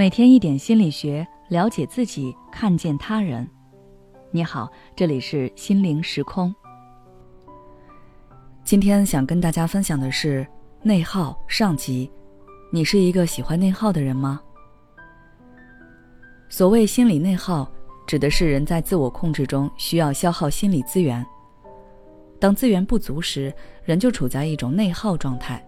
[0.00, 3.46] 每天一点心理学，了解自己，看见他人。
[4.30, 4.66] 你好，
[4.96, 6.54] 这里是心灵时空。
[8.64, 10.46] 今天想跟大家分享的是
[10.82, 12.10] 内耗上集。
[12.72, 14.40] 你是一个喜欢内耗的人吗？
[16.48, 17.70] 所谓心理内耗，
[18.06, 21.22] 指的是人在自我控制中需要消耗心理资源。
[22.38, 23.52] 当资源不足时，
[23.84, 25.62] 人就处在一种内耗状态。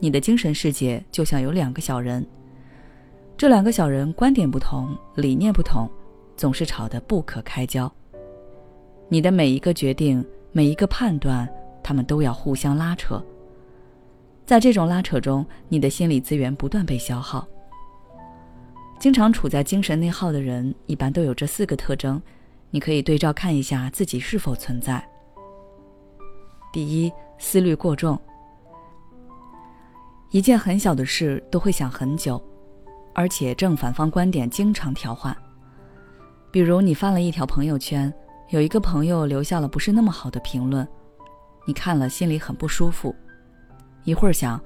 [0.00, 2.26] 你的精神世界就像有两个小人。
[3.42, 5.90] 这两个小人观点不同，理念不同，
[6.36, 7.92] 总是吵得不可开交。
[9.08, 13.20] 你的每一个决定，每一个判断，他们都要互相拉扯。
[14.46, 17.44] 在这种拉扯中，你的心理资源不断被消耗。
[19.00, 22.22] 经常处在精神内耗的人，一般都有这四个特征，
[22.70, 25.04] 你可以对照看一下自己是否存在。
[26.72, 28.16] 第一，思虑过重，
[30.30, 32.40] 一件很小的事都会想很久。
[33.14, 35.36] 而且正反方观点经常调换。
[36.50, 38.12] 比如你发了一条朋友圈，
[38.50, 40.86] 有一个朋友留下了不是那么好的评论，
[41.66, 43.14] 你看了心里很不舒服。
[44.04, 44.62] 一会儿想，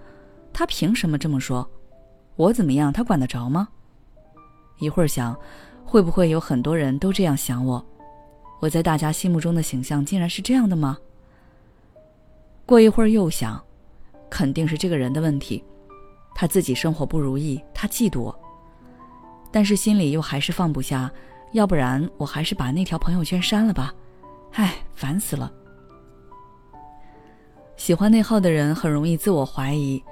[0.53, 1.69] 他凭什么这么说？
[2.37, 3.69] 我怎么样，他管得着吗？
[4.79, 5.39] 一会儿想，
[5.85, 7.85] 会不会有很多人都这样想我？
[8.61, 10.99] 我在大家心目中的形象竟然是这样的吗？
[12.65, 13.63] 过一会儿又想，
[14.29, 15.63] 肯定是这个人的问题。
[16.39, 18.41] 他自己生活不如意，他嫉妒我，
[19.51, 21.11] 但是心里又还是放不下，
[21.53, 23.95] 要不然我还是把那条朋友圈删了吧，
[24.53, 25.51] 唉，烦死了。
[27.79, 30.03] 喜欢内耗的人很容易自我怀疑，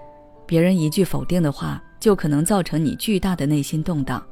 [0.46, 4.26] 别人一句否定的话就可能造成你巨大的内心动荡，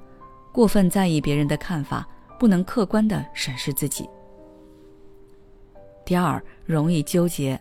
[0.50, 4.08] 过分在意别人的看法，不能客观的审视自己。
[6.06, 7.60] 第二，容易纠结，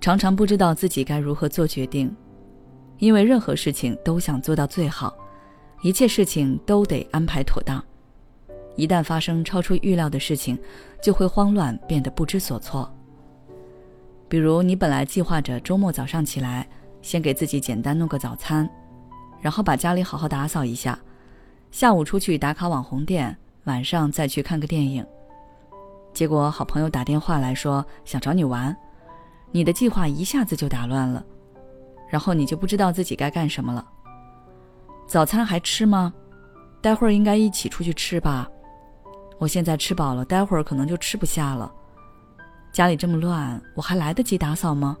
[0.00, 2.14] 常常不知道自己该如何做决定。
[2.98, 5.16] 因为任何事情都想做到最好，
[5.82, 7.82] 一切事情都得安排妥当。
[8.76, 10.58] 一旦发生超出预料的事情，
[11.02, 12.88] 就会慌乱，变得不知所措。
[14.28, 16.68] 比如，你本来计划着周末早上起来，
[17.02, 18.68] 先给自己简单弄个早餐，
[19.40, 20.98] 然后把家里好好打扫一下，
[21.70, 25.04] 下午出去打卡网红店，晚上再去看个电影。
[26.12, 28.76] 结果，好朋友打电话来说想找你玩，
[29.50, 31.24] 你的计划一下子就打乱了。
[32.08, 33.86] 然后你就不知道自己该干什么了。
[35.06, 36.12] 早餐还吃吗？
[36.80, 38.48] 待会儿应该一起出去吃吧。
[39.38, 41.72] 我现在吃饱了，待会儿可能就吃不下了。
[42.72, 44.96] 家里这么乱，我还来得及打扫吗？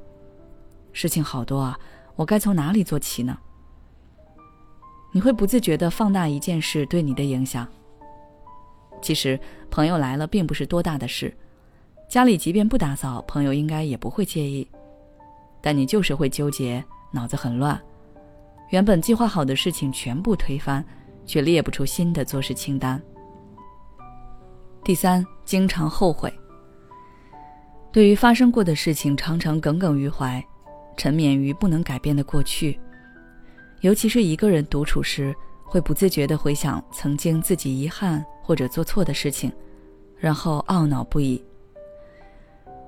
[0.92, 1.78] 事情好多啊，
[2.16, 3.38] 我该从哪里做起呢？
[5.12, 7.66] 你会不自觉地放大一件事对你的影响。
[9.00, 9.38] 其实
[9.70, 11.36] 朋友来了并不是多大的事，
[12.08, 14.68] 家里即便不打扫，朋友应该也不会介意。
[15.60, 16.84] 但你就是会纠结。
[17.10, 17.80] 脑子很乱，
[18.70, 20.84] 原本计划好的事情全部推翻，
[21.24, 23.00] 却列不出新的做事清单。
[24.84, 26.32] 第三，经常后悔。
[27.90, 30.44] 对于发生过的事情，常常耿耿于怀，
[30.96, 32.78] 沉湎于不能改变的过去。
[33.80, 39.52] 尤其是一个人独处时，会不自觉地回想曾经自己遗憾或者做错的事情，
[40.18, 41.42] 然后懊恼不已。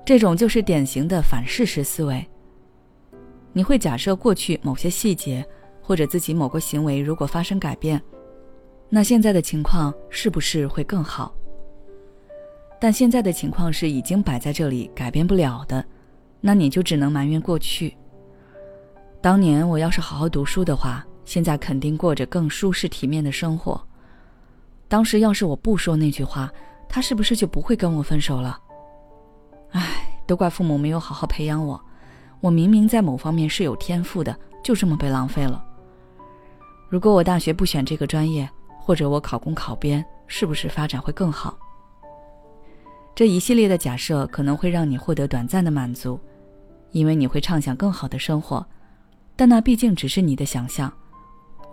[0.05, 2.25] 这种就是典型的反事实思维。
[3.53, 5.45] 你会假设过去某些细节，
[5.81, 8.01] 或者自己某个行为如果发生改变，
[8.89, 11.33] 那现在的情况是不是会更好？
[12.79, 15.85] 但现在的情况是已经摆在这里，改变不了的，
[16.39, 17.95] 那你就只能埋怨过去。
[19.21, 23.79] 当年我要是好好读书的话，现在肯定过着更舒适体面的生活。
[24.87, 26.51] 当时要是我不说那句话，
[26.89, 28.59] 他是不是就不会跟我分手了？
[29.71, 31.79] 唉，都怪父母没有好好培养我。
[32.41, 35.63] 我明明在某方面是有天赋的，就这么被浪费了。
[36.89, 41.57] 如果我大学不选这个专业，或者我考公考编，是不是发展会更好？
[43.13, 46.19] 这一系列的假设可能会让你获得短暂的满足，
[46.91, 48.65] 因为你会畅想更好的生活，
[49.35, 50.91] 但那毕竟只是你的想象。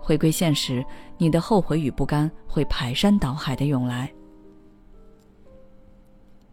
[0.00, 0.85] 回归现实，
[1.17, 4.12] 你的后悔与不甘会排山倒海的涌来。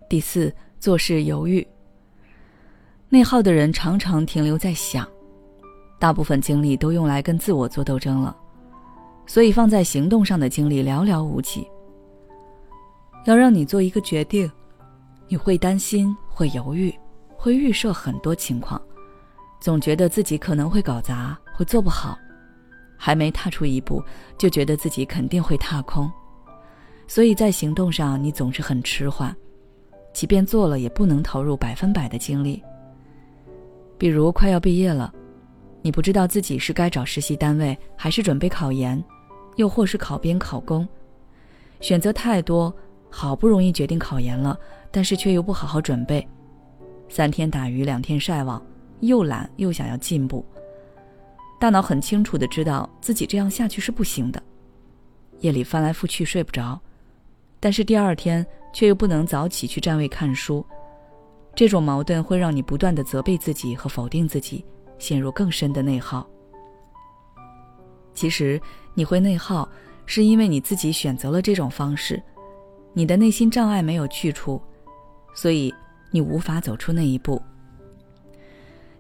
[0.10, 1.66] 第四，做事犹豫。
[3.10, 5.08] 内耗的人常常停留在想，
[6.00, 8.36] 大部分精力都用来跟自我做斗争了，
[9.28, 11.66] 所以放在行动上的精力寥寥无几。
[13.26, 14.52] 要让你做一个决定，
[15.28, 16.94] 你会担心，会犹豫，
[17.36, 18.82] 会预设很多情况，
[19.60, 22.18] 总觉得自己可能会搞砸，会做不好，
[22.98, 24.04] 还没踏出一步，
[24.38, 26.12] 就觉得自己肯定会踏空，
[27.08, 29.34] 所以在行动上你总是很迟缓，
[30.12, 32.62] 即便做了，也不能投入百分百的精力。
[33.98, 35.14] 比如快要毕业了，
[35.82, 39.02] 你不知道自己是该找实习单位，还是准备考研，
[39.56, 40.88] 又或是考编考公，
[41.80, 42.76] 选择太多，
[43.10, 44.60] 好不容易决定考研了，
[44.92, 46.28] 但是却又不好好准备，
[47.08, 48.62] 三天打鱼两天晒网，
[49.00, 50.46] 又懒又想要进步。
[51.58, 54.44] 大脑很清楚的知道自己这样下去是不行的，
[55.40, 56.80] 夜里翻来覆去睡不着，
[57.62, 60.66] 但是第二天却又不能早起去占位看书，
[61.56, 64.66] 这种矛盾会让你不断的责备自己和否定自己。
[64.98, 66.26] 陷入更深的内耗。
[68.14, 68.60] 其实
[68.94, 69.68] 你会内耗，
[70.06, 72.24] 是因为你自己选择了这种方式，
[72.94, 74.62] 你的内心障碍没有去除，
[75.36, 75.74] 所以
[76.12, 77.42] 你无法走出那一步。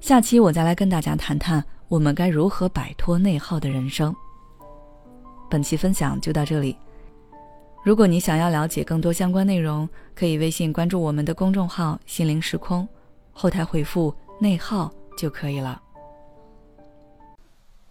[0.02, 4.14] 下期我再来跟大家谈谈我们该如何摆脱内耗的人生。
[5.50, 6.76] 本期分享就到这里。
[7.86, 12.88] 如果你想要了解更多相关内容，可以微信关注我们的公众号“心灵时空”，
[13.32, 14.12] 后台回复
[14.42, 15.80] “内耗”就可以了。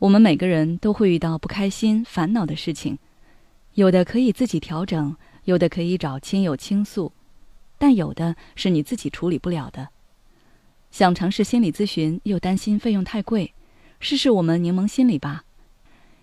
[0.01, 2.99] 我们每个人都会遇到不开心、烦恼的事情，
[3.75, 5.15] 有的可以自己调整，
[5.45, 7.13] 有的可以找亲友倾诉，
[7.79, 9.91] 但有的是你自己处理不了的。
[10.91, 13.55] 想尝试心理咨询，又担心费用太贵，
[14.01, 15.45] 试试我们柠檬心理吧。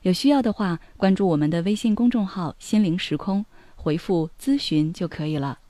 [0.02, 3.46] 有需要的话，关注我们的微信公众号“心灵时空”，
[3.82, 5.61] 回复“咨询”就可以了。